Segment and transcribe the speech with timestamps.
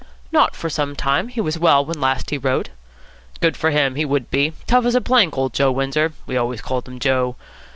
[0.31, 1.27] "Not for some time.
[1.27, 2.69] He was well when he last wrote."
[3.39, 3.93] "Good for him.
[3.93, 4.53] He would be.
[4.65, 6.13] Tough as a plank, old Joe Windsor.
[6.25, 7.35] We always called him Joe."